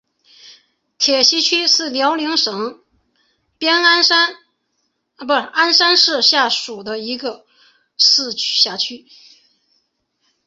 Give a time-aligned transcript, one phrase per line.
[0.97, 2.81] 铁西区是辽宁省
[3.59, 4.03] 鞍
[5.71, 7.45] 山市下辖的一个
[7.99, 9.05] 市辖区。